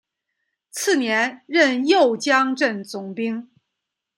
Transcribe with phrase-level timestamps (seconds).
[0.71, 3.51] 次年任右江镇总兵。